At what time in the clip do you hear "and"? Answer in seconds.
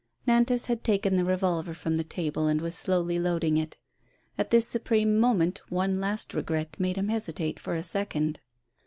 2.47-2.59